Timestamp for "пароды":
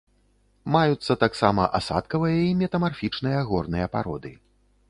3.99-4.37